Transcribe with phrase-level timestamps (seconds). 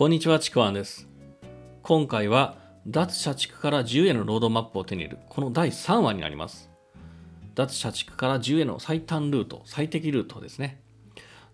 [0.00, 1.10] こんにちは、ちくわんです。
[1.82, 2.56] 今回は、
[2.86, 6.70] 脱社畜から自由へのロードマップを手に入れる、この第3話になります。
[7.54, 10.80] 脱社畜から自由への最短ルート、最適ルートですね。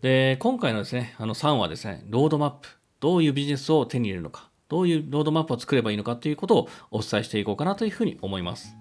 [0.01, 2.69] で、今回のですね、あの3話ですね、ロードマップ、
[3.01, 8.77] どういうビジネスを手に入れるのか、どういうロードマップを作ればいいのかということをお伝えしていこうかなというふうに思います。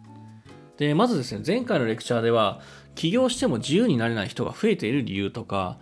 [0.78, 2.62] で、まずですね、前回のレクチャーでは、
[2.94, 5.80] 起業しても自由になれない人が増えている理由とか、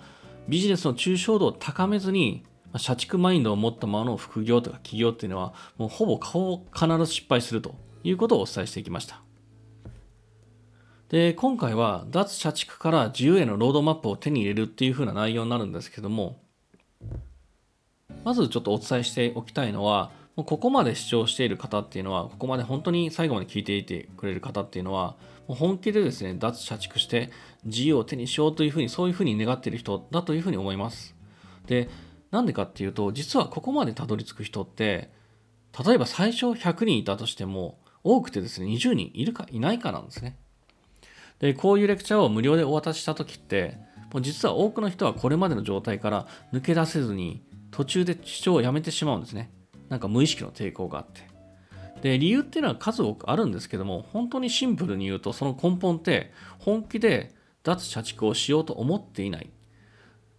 [0.47, 9.21] ビジネスの抽象度を高めずに、まあ社畜マインドを持ったままの副業とか起業っていうのは、もうほぼ顔必ず失敗するということをお伝えしていきました。
[11.09, 16.41] で、今回は脱社畜から自由へのロードマップを手に入れるっていう風な内容になるんですけども、
[18.23, 25.15] まずちょっとお伝えしておきたいのは、もうここまで視聴している方っていうのは、ここまで本当に最後まで聞いていてくれる方っていうのは、
[25.47, 27.29] もう本気でですね、脱社畜して
[27.65, 31.15] 自由を手にしようというふうに、そういうふうに願っている人だというふうに思います。
[31.67, 31.89] で、
[32.33, 35.11] なんでかっていうと、実はここまでたどり着く人って、
[35.85, 40.35] 例えば最初100人いたとしても、多くてですね、20人いるかいないかなんですね。
[41.37, 43.77] で、こういうレクチャーを無料でお渡しした時って、
[44.11, 49.51] もう実は多くの人はこれまでの状態から抜け出せずに、途中で視聴をやめてしまうんですね。
[49.89, 51.21] なんか無意識の抵抗があって。
[52.01, 59.51] で、理由っていうのは数多くあるんですけども、本当にシンプルに言うと、その根本って、本気で脱社畜をしようと思っていない。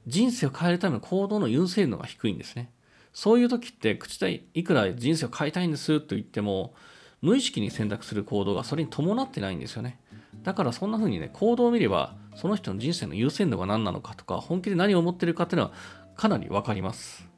[0.07, 2.71] 人生を変えるための行動の優先度が低いんですね。
[3.13, 6.75] そういう時って、口でいくら人生を変えたいんですと言っても、
[7.23, 9.99] 無意識に選択する行動がそれに伴ってないんですよね。
[10.43, 15.73] だからそんな風にね、行動を見れば、その人の人生の優先度が何なのかとか、本気で何を思ってるかっていうのは
[16.17, 17.34] かなりわかります。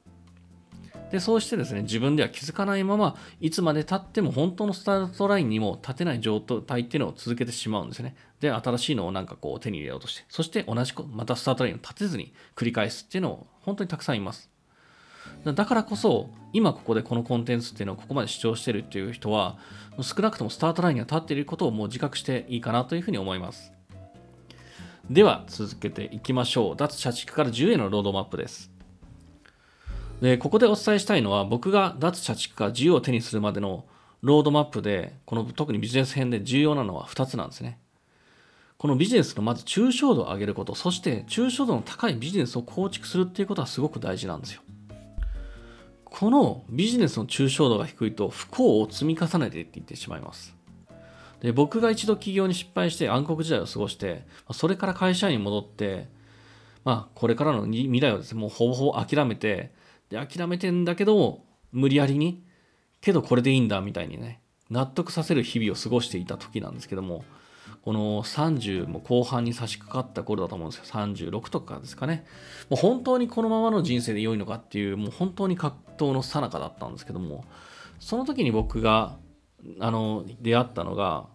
[1.11, 8.17] で、そうしてですね、自分では気づかないまま、いつまで経っても本当のスタートラインにも立てない状態っていうのを続けてしまうんですね。
[8.41, 14.51] で、新しいのをなんかこう手に入れようとして、そして同じこ、またスタートラインを立てずに繰り返すっていうのを本当にたくさんいます。
[15.45, 19.59] だからこそ、今ここでこのコンテンツっていうのをここまで主張してるっていう人は、
[20.01, 23.73] 少なくともスタートラインには立っていることをもう自覚していいかなというふうに思います。
[25.09, 26.77] では、続けていきましょう。
[26.77, 28.76] 脱社畜から10へのロードマップです。
[30.21, 33.85] で、ここでお伝えしたいのは、僕が脱社畜から自由を手にするまでの
[34.23, 37.79] ロードマップで、この特にビジネス編で重要なのは2つなんですね。
[38.79, 44.63] このビジネスのまず抽象度を上げること、そして抽象度の高いビジネスを構築するっていうことはすごく大事なんですよ。
[46.05, 50.55] このビジネスの抽象度が低いと不幸を積み重ねていっていってしまいます。
[51.41, 56.09] で僕が一度起業に失敗して暗黒時代を過ごして、それから会社員に戻って、
[56.85, 59.73] まあ、これからの未来をですね、もうほぼほぼ諦めて、
[60.11, 61.41] で、諦めてんだけど、
[61.73, 62.43] 無理やりに、
[63.01, 64.41] けどこれでいいんだみたいにね、
[64.71, 67.25] 納得させる日々を過ごしていた時なんですけども、
[67.83, 70.85] この30も後半に差し掛かった頃だと思うんですよ。
[70.87, 72.25] 36とかですかね。
[72.69, 77.45] もう本当にこのままの人生で良いのかっていう、もう本当に葛藤の最中だったんですけども、
[78.01, 79.17] その時に僕が、
[79.81, 81.27] あの、出会ったのが、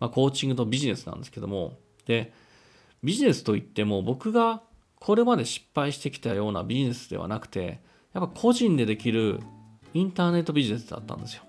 [0.00, 2.32] まあ、コーチングとビジネスなんですけども、で、
[3.02, 4.62] ビジネスといっても僕が
[4.96, 7.80] これまで失敗してきたようなビジネスではなくて、
[8.20, 9.40] やっぱ個人でできる
[9.94, 11.42] インターネットビジネスだったんですよ。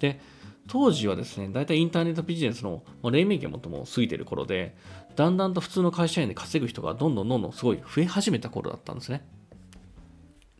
[0.00, 0.20] で、
[0.68, 4.76] 当時はですね、大体インターネットビジネスのま黎明期もとも過ぎてる頃で、
[5.16, 9.26] だんだんと普通の会社員で稼ぐ人がどんどんどんどんすごい増え始めた頃だったんですね。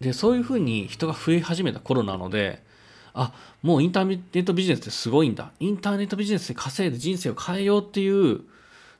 [0.00, 2.64] で、そういうふうに人が増え始めた頃なので、
[3.12, 3.32] あ、
[3.62, 5.52] もうインターネットビジネスってすごいんだ。
[5.60, 8.42] インターネットビジネスで稼いで人生を変えようっていう、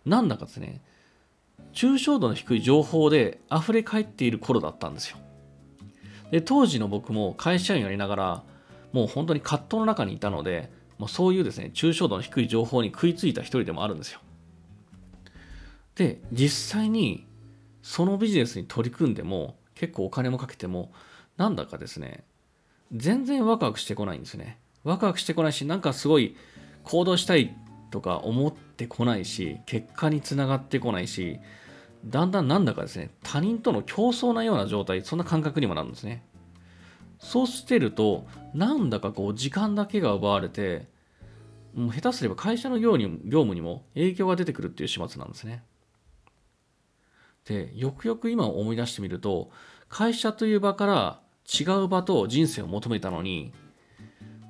[0.04, 0.80] なんだかですね、
[1.72, 5.18] 抽象度の低い情報で溢れ返っている頃だったんですよ。
[6.30, 8.42] で、当時の僕も会社員やりながら、
[8.92, 14.20] もう本当に葛藤の中にいたので、もうそういうですね、抽象度の低い情報に食いついた一人でもあるんですよ。
[15.94, 17.26] で、実際に
[17.82, 20.92] そのビジネスに取り組んでも、結構お金もかけても、
[21.36, 22.24] なんだかですね、
[22.92, 24.58] 全然ワクワクしてこないんですね。
[24.84, 26.36] ワクワクしてこないし、なんかすごい
[26.84, 27.54] 行動したい
[27.90, 31.38] とか思ってこないし、結果につながってこないし、
[32.04, 36.24] だんだんなんだかですね、他人との競争なような状態、そんな感覚にもなるんですね。
[37.18, 40.86] そうしてると、なんだかこう時間だけが奪われて、
[41.74, 45.62] もう下手すれば会社の業務にも影響が出てくるっていう始末なんですね。
[47.44, 49.50] で、よくよく今思い出してみると、
[49.88, 53.52] 会社という場から違う場と人生を求めたのに、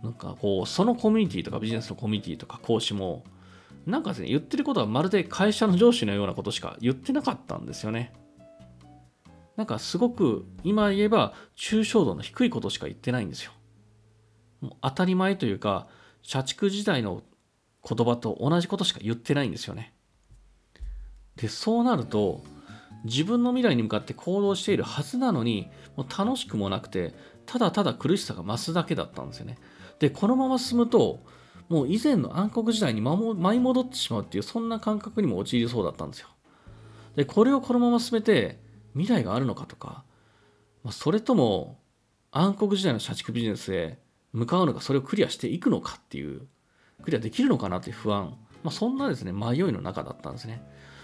[0.02, 3.24] なんかこう、そのコミュニティとかビジネスのコミュニティとか講師も、
[3.88, 8.12] なんかですね、言ってることはまるで会社の上司のようなことしか言ってなかったんですよね。
[9.56, 13.52] なんかすごく今言えば抽象度の低いことしか言ってないんですよ。
[14.60, 15.88] もう当たり前というか、
[16.20, 17.22] 社畜時代の
[17.88, 19.94] 言葉と同じことしか言ってないんですよね。
[21.36, 22.44] で、そうなると、
[23.04, 27.14] 自分の未来に向かって行動しているはずなのに、もう楽しくもなくて、
[27.46, 29.56] ただただ苦しさが増すだけだったんですよね。
[29.98, 31.24] で、このまま進むと、
[31.68, 36.28] もう以前の暗黒時代に舞い戻ってしまうっていう、そんな感覚にも陥りそうだったんですよ。
[37.16, 38.60] で、これをこのまま進めて、
[38.94, 40.04] 未来があるのかとか、
[40.82, 41.78] まあ、それとも
[42.30, 43.98] 暗黒時代の社畜ビジネスへ
[44.32, 46.46] 向かうのか、それをクリアしていくのかっていう、
[47.02, 50.62] クリアできるのかなっていう不安、まあ、そんなですね、迷いの中だったんですね。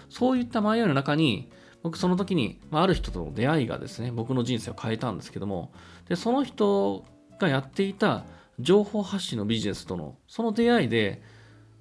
[0.09, 1.51] そういった迷いの中に、
[1.83, 5.71] 僕その時に、まあ、ある人との出会いがですね、僕の人生を変えたんですけども、
[6.07, 7.05] で、その人
[7.39, 8.25] がやっていた
[8.59, 11.21] 情報発信のビジネスとの、その出会いで、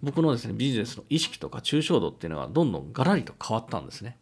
[0.02, 4.18] 僕のですね、ビジネスの意識とか抽象度っていうのはどんどんガラリと変わったんですね。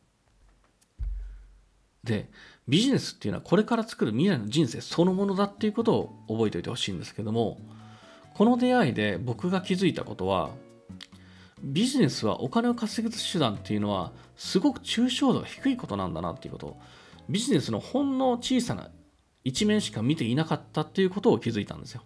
[2.05, 2.31] で、
[2.69, 7.59] ビジネスっていうのはこれから作る未来の人生そのものだっていうことを覚えておいてほしいんですけども、
[8.35, 10.51] この出会いで僕が気づいたことは、
[11.63, 16.77] ビジネスはお金を稼ぐ手段っていうのはすごく抽象度が低いことなんだなっていうこと
[17.29, 18.91] ビジネスのほんの小さな
[19.45, 22.03] 一面しか見ていなかったっていうことを気づいたんですよ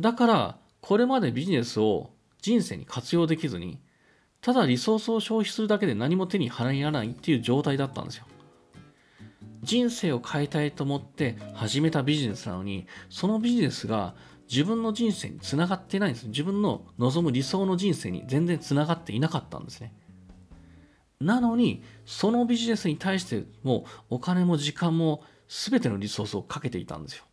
[0.00, 2.10] だからこれまでビジネスを
[2.40, 3.80] 人生に活用できずに
[4.40, 8.26] ただリソースを消費するだけで何も手に入らないっていう状態だったんですよ
[9.62, 14.14] 人生を変えたいと思って始めたビジネスなのにそのビジネスが
[14.50, 16.26] 自分の人生につながってないんです。
[16.28, 19.92] 自分の望む理想の人生に全然つながっていなかったんですね。
[21.20, 27.24] なのに、そのビジネスに対してもお金も時間も全てのリソースをかけていたんですよ。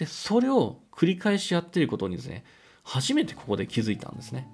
[0.00, 2.42] で、それを繰り返しやってることにですね、
[2.84, 4.48] 初めてここで気づいたんですね。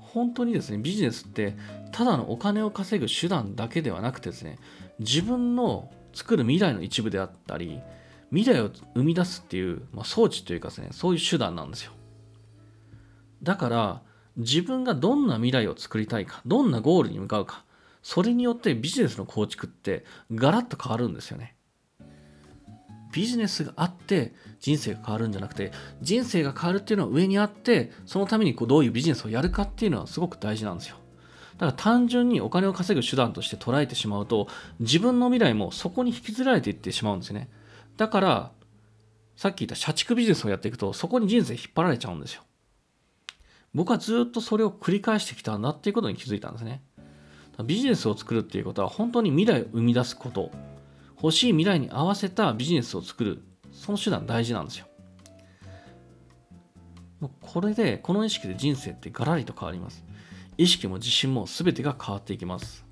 [0.00, 1.56] 本当にですね、ビジネスって
[1.92, 4.58] ただのお金を稼ぐ手段だけではなくてですね、
[4.98, 7.80] 自分の作る未来の一部であったり、
[8.32, 11.92] 未来を生み出すっていう、まあ、装置というかですね、そういう手段なんですよ。
[13.44, 14.02] だから、
[14.36, 17.64] 自分がどんな未来を作りたいか、どんなゴールに向かうか、
[18.02, 21.54] それによってビジネスの構築ってガラッと変わるんですよね。
[23.12, 30.96] ビジネスがあって人生が変わるんじゃなくて、人生が変わるっていうのは上にあって、そのためにこうどういうビジネスをやるかっていうのはすごく大事なんですよ。
[31.54, 34.48] だから単純にお金を稼ぐ手段として捉えてしまうと、
[34.80, 37.48] 自分の未来もそこに引きずられていってしまうんですね。
[37.96, 38.52] だから、
[39.36, 42.42] さっき言った社畜ビジネスをやっていくと、そこに人生引っ張られちゃうんですよ。
[43.74, 46.82] 僕はずっとそれを繰り返してきたんだっていうことに気づいたんですね。
[47.64, 50.50] ビジネスを作るっていうことは本当に未来を生み出すこと、
[51.22, 53.42] 欲しい未来に合わせたビジネスを作る、
[53.72, 54.86] その手段大事なんですよ。
[57.40, 60.04] これで、この意識で人生ってガラリと変わります。
[60.56, 62.84] 意識も自信も全てが変わっていきます。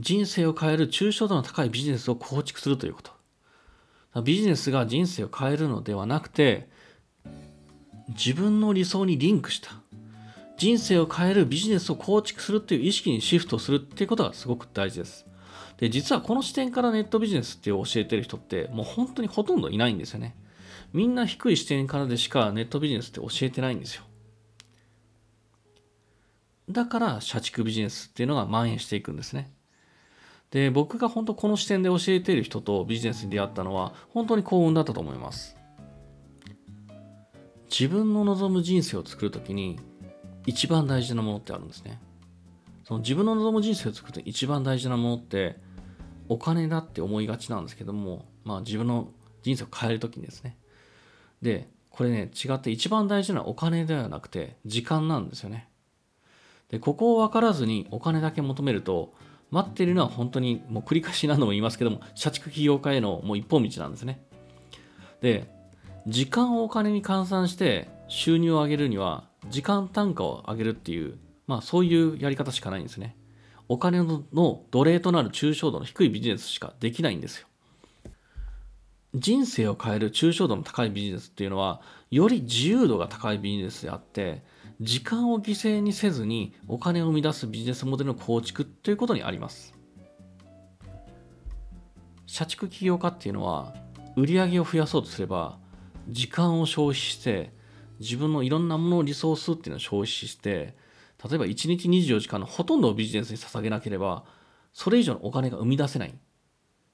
[0.00, 4.22] 人生を変える抽象度の高いビジネスを構築するということ。
[4.22, 6.68] ビジネスが人生を変えるのではなくて、
[8.08, 9.72] 自分の理想にリンクした、
[10.56, 15.27] 人生を変えるビジネスを構築するっていう意識にシフトするっていうことがすごく大事です。
[15.78, 20.36] で、実はこの視点からネットビジネスっていう教えてる人ってもう本当にほとんどいないんですよね。
[20.92, 24.04] みんな低い視点からでしかネットビジネスって教えてないんですよ。
[26.70, 29.50] だから社畜ビジネスっていうのが蔓延していくんですね。
[30.50, 35.56] で、僕が本当この視点で教えている人とビジネスに出会ったのは本当に幸運だったと思います。
[37.70, 39.78] 自分の望む人生を作るときに
[40.46, 42.00] 一番大事なものってあるんですね。
[42.88, 45.56] その自分の望む人生を作ると一番大事なものって
[46.26, 49.10] お金だって思いがちなんですけども、まあ自分の
[49.42, 50.56] 人生を変えるときにですね。
[51.42, 55.68] で、これね、違って一番大事なのはお金ではなくて時間なんですよね。
[56.70, 59.12] で、ここを分からずにお金だけ求めると
[59.50, 64.24] 待っているのは本当にもう繰り返し何度も言いますけども、社畜起業家へのもう一本道なんですね。
[65.20, 65.46] で、
[66.06, 73.16] 時間をお金に換算して収入を上げるには、時間単価を上げるっていう、まあそういうやり方しかないんですね。
[73.68, 74.22] お金の
[74.70, 77.48] 奴隷となる抽象度の低いビジネスしかできないんですよ。
[79.14, 84.42] 人生を変える抽象度の高いビジネスっていうのは、より自由度が高いビジネスであって、
[84.80, 89.74] 時間を犠牲にせずにお金を生み出すビジネスモデルの構築ということにあります。
[92.26, 93.74] 社畜起業家っていうのは
[94.14, 95.58] 売り上げを増やそうとすれば
[96.08, 97.52] 時間を消費して
[98.00, 100.76] 自分のいろんなものをリソースっていうのを消費して
[101.24, 104.24] 例えば1日24時間のほとんどをビジネスに捧げなければ
[104.72, 106.14] それ以上のお金が生み出せない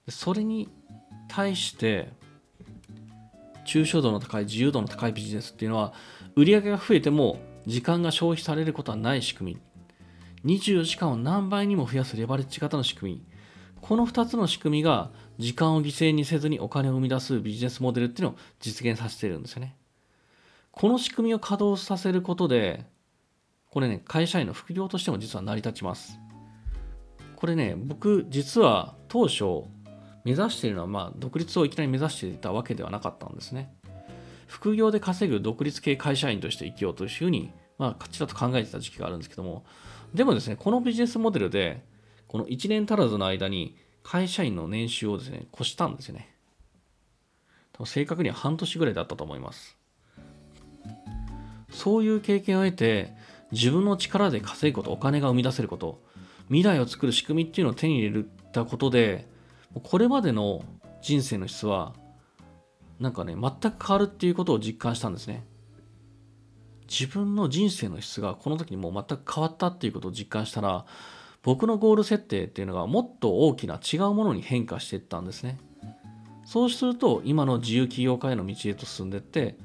[0.09, 0.69] それに
[1.29, 2.13] 対して
[3.65, 5.93] 抽象度の高い自由度の高いビジネスっていうのは
[6.37, 9.61] 売り上げが増えても時間が消費されることはない仕組み。
[10.59, 13.23] 24時間を何倍にも増やすレバレッジ型の仕組み。
[13.81, 19.77] この2つの仕組みが時間を犠牲にせずにお金を生み出すビジネスモデルっていうのを実現させているんですよね。
[20.71, 22.85] この仕組みを稼働させることで、
[23.75, 26.21] これね、会社員の副業としても実は成り立ちます。
[27.35, 29.65] これね、僕実は当初、
[30.23, 33.75] 目指しているのは、まあ、独立をいきなり目指していたわけではなかったんですね。
[34.47, 39.65] 副業で稼ぐ独立系会社員として生きようというふうに、まあ、ちらと考えてた時期があるんですけども、
[40.15, 41.85] でもですね、このビジネスモデルで、
[42.29, 46.33] この1年足らずの間に会社員の年収をですね、越したんですよね。
[47.73, 49.77] 多分正確には半年ぐらいだったと思います。
[51.71, 53.13] そういう経験を得て、
[53.53, 56.03] 自分の力で稼ぐこと、お金が生み出せること、
[56.49, 59.29] 未来を作る仕組みっていうのを手に入れたことで、
[59.83, 60.65] これまでの
[61.03, 61.95] 人生の質は、
[63.01, 65.45] なんかね、全く変わるっていうことを実感したんですね。
[66.89, 70.85] 自分の人生の質がこの時にもう全く変わったっていうことを実感したら、
[71.43, 75.59] 僕のゴール設定っていうのがもっと大きな違うものに変化していったんですね。
[76.45, 79.57] そうすると、今の自由起業家への道へと進んでって、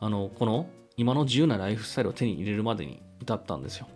[0.00, 3.86] あの、この今の自由なライフスタイルを手に入れるまでに至ったんですよ。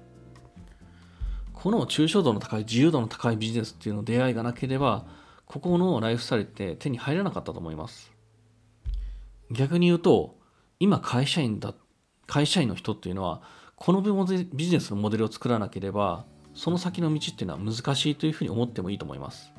[1.55, 5.07] この抽象度の高い自由度の高いビジネスっていうの出会いがなければ
[5.47, 8.13] ここのライフスタイルって手に入らなかったと思います。
[9.51, 10.37] 逆に言うと
[10.81, 11.75] 今会社員だ
[12.27, 13.43] 会社員の人っていうのは
[13.77, 16.25] このビジネスのモデルを作らなければ
[16.55, 19.53] その先の道っていうのは難しいというふうに思ってもいいと思います。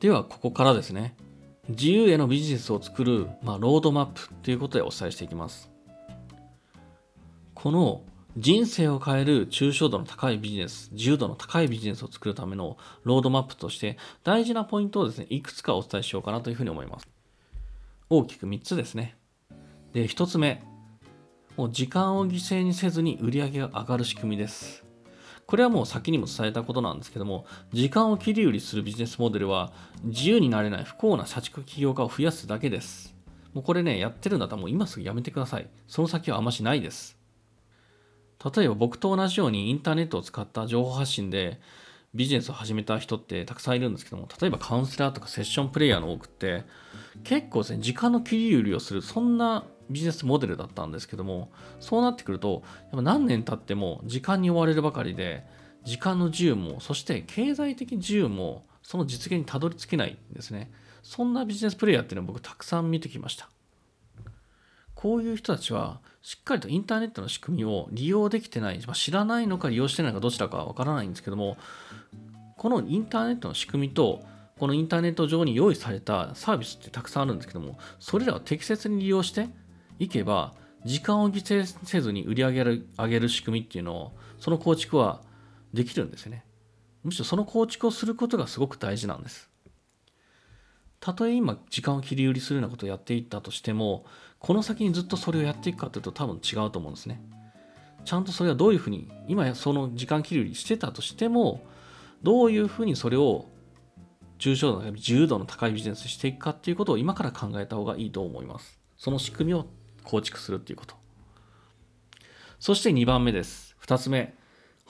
[0.00, 1.16] ではここからですね。
[1.68, 5.73] 自由へのビジネスを作る、まあ、ロードマップということでお伝えしていきます。
[7.64, 8.02] この
[8.36, 17.08] 人生を変える抽象度の高いビジネス、自由度の高いビジネスを作るためのロードマップとして大事なポイントをですね、いくつかお伝えしようかなというふうに思います。
[18.10, 19.16] 大きく3つですね。
[19.94, 20.62] で、1つ目、
[21.56, 24.84] もう時間を犠牲にせずに売り上げが上がる仕組みです。
[25.46, 33.16] これはもう先にも伝えたことなんですけども、時間を切り売りするビジネスモデルは自由になれない不幸な社畜起業家を増やすだけです。
[33.54, 35.70] もうこれね、やってるんだったらもう今すぐやめてください。
[35.88, 37.23] その先はあましないです。
[38.54, 41.60] 例えば僕と同じようにインターネットを使った情報発信で
[42.14, 46.64] ビジネスを始めた人ってたくさんいるんですけども、例えばカウンセラーとかセッションプレイヤーの多くって、
[47.24, 51.50] 結構ですね、時間の切り売りをする、そんなビジネスモデルだったんですけども、
[51.80, 55.44] そうなってくると、やっぱ何年経っても時間に追われるばかりで、
[55.82, 60.70] 時間の自由も、そして経済的自由も、その実現にたどり着けないんですね。
[61.02, 63.48] そんなビジネスプレイヤーっていうのを僕たくさん見てきました。
[65.04, 71.58] こういう人たちはしっかりとインターネットの仕組みを利用できてない、まあ、知らないのか利用してないのかどちらかわからないんですけども
[72.56, 74.24] このインターネットの仕組みと
[74.58, 79.50] このインターネット上に用意されたサービスってたくさんあるんですけどもそれらを適切に利用して
[79.98, 80.54] いけば
[80.86, 85.20] 時間を犠牲せずに売り上げる上げる仕組みっていうのをその構築は
[85.74, 86.46] できるんですよね。
[87.02, 89.50] むしろその構築をすることがすごく大事なんです。
[91.04, 94.06] たとえ今時間を切り売りするようなことをやっていったとしても
[94.44, 97.18] この先にずっとそれをやっていくかというと多分違うと思うんですね。
[98.04, 101.64] ちゃんとそれはどういうふうに今その時間切り売りしてたとしても
[102.22, 103.46] どういうふうにそれを
[104.38, 108.78] 重症度の自由度の高いビジネスしていくかっていうことを今から考えた方がいいと思います。
[108.98, 109.64] その仕組みを
[110.02, 110.94] 構築するっていうこと。
[112.60, 113.74] そして2番目です。
[113.82, 114.34] 2つ目。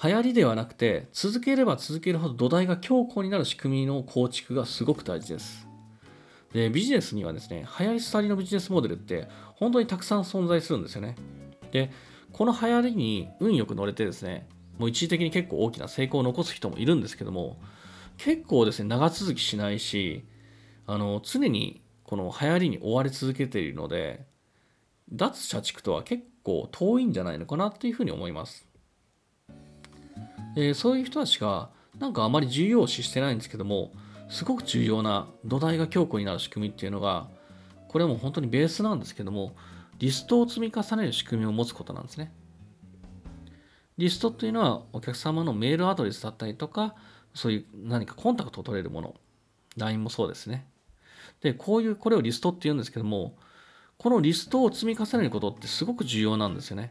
[0.03, 5.64] 流行りではなくて続ければ続けるほど土台が強固になる仕組みの構築がすごく大事です。
[6.55, 11.17] で、ビジネスにはですね、流行り廃りのビジネスモデルって本当にたくさん存在するんですよね。
[11.73, 11.91] で、
[12.33, 14.47] この流行りに運よく乗れてですね、
[14.79, 17.59] もう一時的に結構大きな成功を残す人もいるんですけども、
[18.19, 20.25] 結構ですね、長続きしないし、
[20.87, 24.25] あの、常にこの流行りに追われ続けているので、
[25.13, 28.69] 脱社畜とは結構遠いんじゃないのかなっていうふうに思います。
[30.55, 33.93] でそういう人たちが、なんかあまり重要視してないんですけども、
[34.35, 37.29] すごく重要な土台が強固になる仕組みっていうのが、
[37.87, 39.55] これはもう本当にベースなんですけども、
[40.01, 42.33] リストを積み重ねる仕組みを持つことなんですね。
[43.97, 46.97] リストっていうのはお客様のメールアドレスだったりとか、
[47.33, 49.15] そういう何かコンタクトを取れるもの。
[49.77, 50.67] LINE もそうですね。
[51.41, 53.37] で、こういう、これをリストって言うんですけども、
[53.99, 56.91] このリストを積み重ねることってすごく重要なんですよね。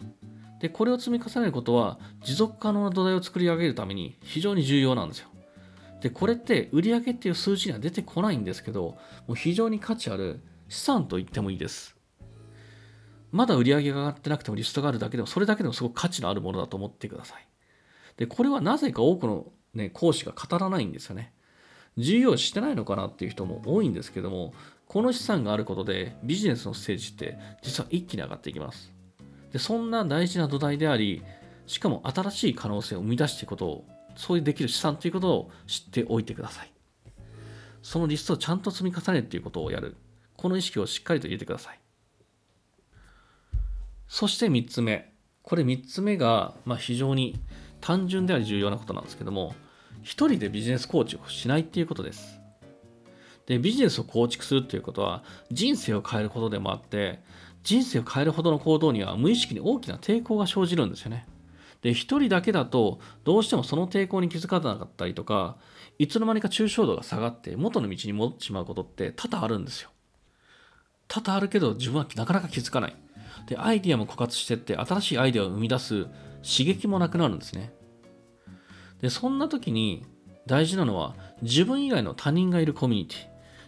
[0.61, 5.27] で、これを積み重ねることは持続可能な土台を作り上げるために非常に重要なんですよ。
[6.03, 11.95] で、これって売上っていう数字には出てこないんですけど、もう非常に価値ある資産と言ってもいいです。
[13.31, 17.47] まだ売上が上がってなくてもリストがあるだけでも、それだけでもすごく価値のあるものだと思ってください。
[18.17, 21.33] で、これはなぜか多くの、ね、講師が語らないんですよね。
[21.97, 24.53] 重要してないのかなっていう人も多いんですけども、
[24.87, 28.91] この資産があることでビジネスのステージって実は一気に上がっていきます。
[29.53, 31.23] で、そんな大事な土台であり、
[31.65, 36.71] しかも新しい可能性を生み出していくことをそういうできる資産ということを知っておいてください。
[37.81, 39.97] そのリストをちゃんと積み重ねるということをやる。
[40.37, 41.79] この意識をしっかりと入れてください。
[44.07, 45.13] そして3つ目。
[45.41, 47.39] これ3つ目が、まあ、非常に
[47.81, 49.55] 単純であり重要なことなんですけども、
[50.01, 52.39] 一人でビジネスコーチをしないっていうことです。
[53.45, 57.19] で、ビジネスを構築するっていうことは人生を変えることでもあって、
[57.63, 61.25] 人生を変えるほどの行動には無意識に大きな抵抗が生じるんですよね。
[61.83, 65.57] で、一人だけだと、どうしてもその抵抗に気づかなかったりとか、
[65.99, 69.89] いつの間にか抽象度が下がって元の道に戻ってしまうことって多々あるんですよ。
[71.07, 72.95] 多々あるけど自分はなかなか気づかない。
[73.47, 76.05] で、アイディアも枯渇してって新しいアイデアを生み出す
[76.41, 77.73] 刺激もなくなるんですね。
[79.01, 80.05] で、そんな時に
[80.47, 83.17] 大事なのは自分以外の他人がいるコミュニティ。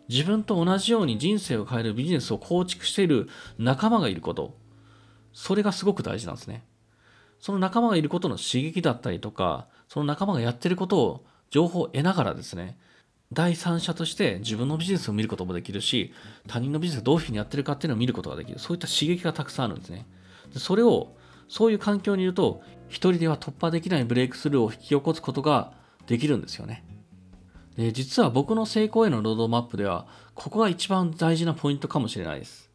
[0.07, 4.57] 自分と同じように人生を変えるビジネスを構築している仲間がいること。
[5.33, 6.63] それがすごく大事なんですね。
[7.45, 12.75] その仲間がいることの刺激だったりとか、その仲間がやってることを情報を得ながらですね、
[13.31, 16.11] 第三者として自分のビジネスを見ることもできるし、
[16.47, 18.57] 他人のビジネスがどういうふうにやってるかっていうのを見ることができる。
[18.57, 20.07] そういった刺激がたくさんあるんですね。
[20.55, 21.15] でそれを、
[21.47, 25.73] そういう環境にいると、一人では突破できないブレイクスルーを引き起こすことが
[26.07, 26.83] できるんですよね。
[27.77, 32.71] で実は僕の成功へのロードマップでは、ここが一番大事なポイントかもしれないです。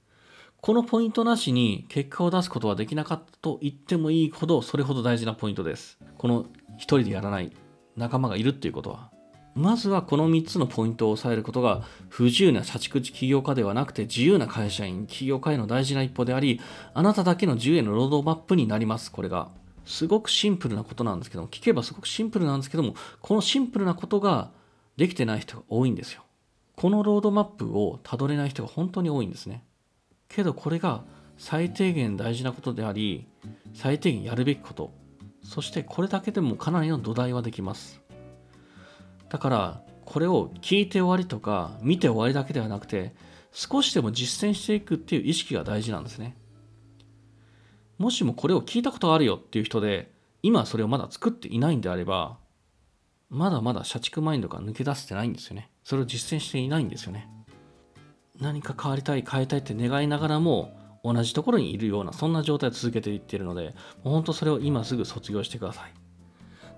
[0.62, 5.98] このポイントなしに結果を出すことはできなかったと言ってもいいほど、それほど大事なポイントです。
[6.18, 7.50] この一人でやらない
[7.96, 9.10] 仲間がいるっていうことは。
[9.54, 16.60] まずはこの3つのポイントを押さえることが不自由な社畜地起業家ではなくて自由な会社員、起業家への大事な一歩であり、
[16.92, 19.48] あなただけの自由へのロードマップになります、これが。
[19.86, 24.50] すごくシンプルなことなんですけども、聞けばすごくシンプルなんですけども、このシンプルなことが
[24.98, 26.22] できてない人が多いんですよ。
[26.76, 29.64] このロードマップをたどれない人が本当に多いんですね。
[30.30, 31.02] けどこれが
[31.36, 33.26] 最低限大事なことであり、
[33.74, 34.92] 最低限やるべきこと。
[35.42, 38.00] そしてこれだけでもかなりの土台はできます。
[39.28, 43.14] だからこれを聞いて終わりとか見て終わりだけではなくて
[43.52, 46.36] 少しでも実践していくっていう意識が大事なんですね。
[47.98, 52.38] もしもこれを聞いたことあるよっていう人で今それをまだ作っていないんであれば
[53.28, 55.70] まだまだ社畜マインドが抜け出せてないんですよね。
[55.84, 57.28] それを実践していないんですよね。
[58.40, 65.92] 何か変わりたい変えたいって願いながらも同じところにいるようなそんな状態を続けていっているのでもう本当それを今すぐ卒業してください。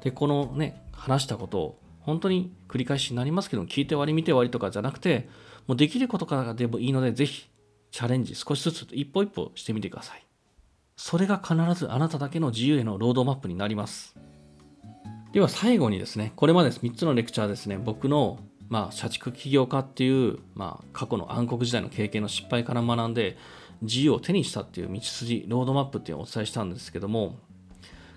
[0.02, 5.28] でこのね話したことを本当に繰り返しになりますけど聞いて終わり見て終わりとかじゃなくて
[5.66, 7.48] もうできることからでもいいのでぜひ
[7.90, 10.26] チャレンジ少しずつ一歩一歩してみてください。
[10.96, 14.16] それが必ずあなただけの自由へのロードマップになります。
[15.32, 18.38] では最後にですね、これまで3つのレクチャーですね、僕の
[18.72, 23.36] まあ、社畜起業家っていう、まあ、過去の暗黒時代の経験の失敗から学んで
[23.82, 27.38] 自由を手にしたっていう道筋ロードマップっていうのをお伝えしたんですけども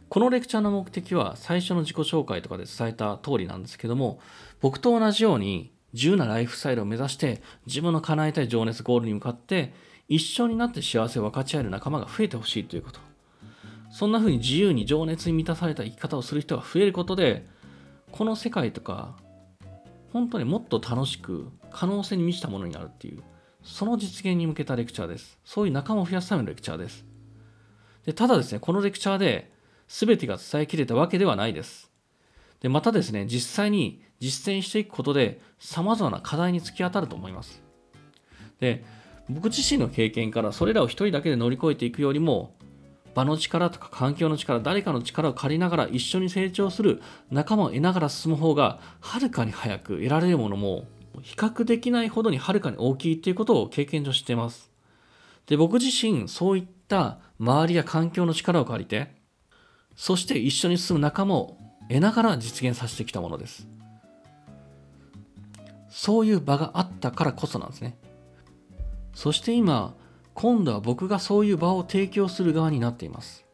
[0.08, 4.22] このレクチャーの目的は最初の自己紹介とかで伝えた通りなんですけども
[4.62, 9.74] 僕と同じように自由なライフスタイルを目指して自分の叶えたい情熱ゴールに向かって
[10.08, 13.02] 一緒になって幸せを分かち合える仲間が増えてほしいということ。
[13.92, 17.46] そんな風に自由に情熱に満たされた生き方をする人が増えることで
[18.14, 19.18] この世界とか
[20.16, 23.22] 本当にもっと楽しく可能性に満ちたものになるっていう、
[23.64, 25.38] その実現に向けたレクチャーです。
[25.44, 27.04] そういう仲間を増やすためのレクチャーです。
[28.06, 29.52] でただですね、このレクチャーで
[29.90, 31.92] 全てが伝えきれたわけではないです。
[32.62, 37.62] でまたですね、実際に実践していくことで様々な課題に突き当たると思います。
[38.62, 38.86] で、
[39.28, 42.56] 僕自身の経験からそれらを一人だけで乗り越えていくよりも
[43.16, 47.02] 場の力とか環境の力、誰かの力を借りながら一緒に成長する
[47.32, 50.86] 仲間を得ながら進む方が、はるかに早く得られるものも、
[51.22, 54.70] 比較できないほどにはるかに大きいっていうことを経験上知っています。
[55.48, 59.16] で、僕自身、そういった周りや環境の力を借りて、
[59.96, 63.68] そして一緒に進む仲間を得ながら実現させてきたものです。
[65.90, 67.98] そういう場があったからこそなんですね。
[69.14, 69.94] そして今、
[70.36, 73.46] 今度は僕がそういう場を提供する側になっています。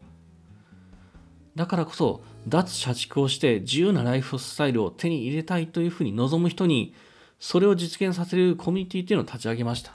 [1.56, 6.96] だからこそ、脱社畜をして自由なライフスタイルを手に入れたいというふうに望む人に、
[7.40, 9.94] それを実現させるコミュニティというのを立ち上げました。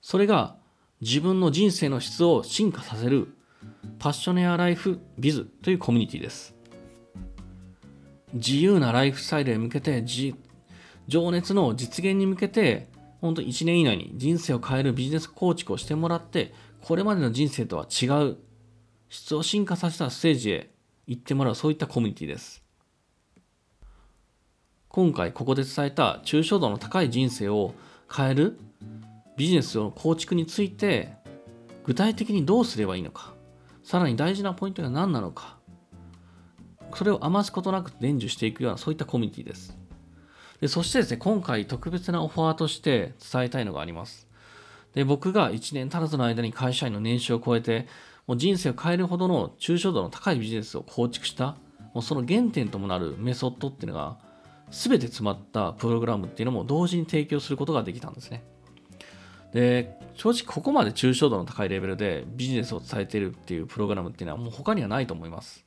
[0.00, 0.56] それが
[1.00, 3.28] 自分の人生の質を進化させる
[4.00, 6.56] パッショネアライフビズというコミュニティです。
[8.32, 10.04] 自由なライフスタイルへ向けて、
[11.06, 12.88] 情熱の実現に向けて
[13.22, 18.36] 本当1年以内に人生を変えるビジネス構築をしてもらって、これまでの人生とは違う
[19.08, 20.70] 質を進化させたステージへ
[21.06, 22.62] 行ってもらう、そういったコミュニティです。
[24.88, 27.72] 今回ここで伝えた抽象度の高い人生を
[28.14, 28.58] 変える
[29.38, 31.14] ビジネスの構築について
[31.84, 33.32] 具体的にどうすればいいのか
[33.82, 35.56] さらに大事なポイントが何なのか
[36.94, 39.78] それを余すことなく伝授していくようなそういったコミュニティです
[40.62, 44.28] でそしてですね、今回特別なオファーとして伝えたいのがあります。
[44.94, 47.88] で僕が1年足らずの間に会社員の年収を超えて、
[48.28, 51.56] もう人生を変えるほどの抽象度の高いビジネスを構築した、
[51.94, 54.18] もうその原点ともなるメソッドっていうのが、
[54.70, 58.44] 全て詰まったプログラムっていうのも同時に提供することができたんですね。
[59.52, 65.66] で、正直ここまで抽象度の高いレベルでビジネスを伝えているっていうプログラムっていうのはもう他にはないと思います。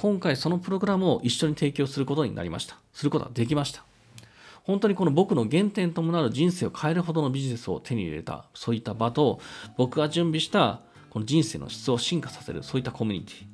[0.00, 2.76] 今回そのプログラムを一緒に提供することになりました。
[2.92, 3.82] することができました。
[4.62, 9.40] 本当にこの僕の原点ともなる人生を変えるほどのビジネスを手に入れた、そういった場と、
[9.76, 13.46] 僕が準備したこの人生の質を進化させる、そういったコミュニティ。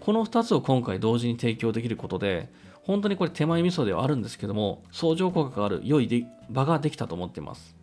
[0.00, 2.50] この2つを今回同時に提供できることで、
[2.82, 7.74] 本当にこれ手前味噌ではあるんですけども、相乗効果がある良い場ができたと思っています。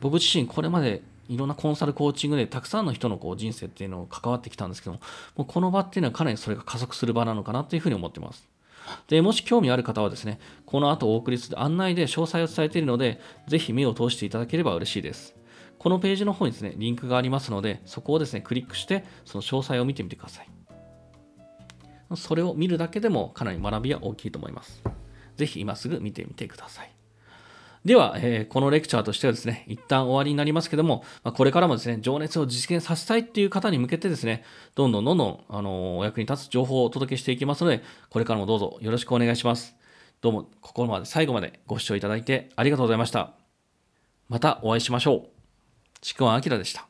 [0.00, 5.00] 僕自身これまでいろんなコンサルコーチングでたくさんの人のこう人生っていうのを関わってきたんですけども、
[5.36, 8.48] もうこの場っていうのはかなりそれが加速する場なのかなというふうに思ってます。
[9.06, 15.36] で、もし興味ある方はですね、この後お送りする案内で詳細を伝えているので、ぜひ目を通していただければ嬉しいです。
[15.78, 20.48] このページの方にですね、リンクがありますので、そこをですね、クリックして、その詳細を見てみてください。
[22.16, 24.82] それを見るだけでもかなり学びは大きいと思います。
[25.36, 26.97] ぜひ今すぐ見てみてください。
[27.88, 39.74] では、えー、このレクチャーとしてはですね、一旦終わりになりますけども、まあ、これからもですね、情熱を実現させたいっていう方に向けてですね、どんどんどんどん、あのー、お役に立つ情報をお届けしていきますので、これからもどうぞよろしくお願いします。
[40.20, 43.32] どうも、ここまで最後までご視聴いただいてありがとうございました。
[44.28, 45.28] またお会いしましょう。
[46.02, 46.88] ちくわあきらでした。